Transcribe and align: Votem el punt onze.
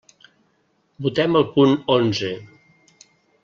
Votem 1.07 1.39
el 1.41 1.47
punt 1.57 1.77
onze. 1.99 2.35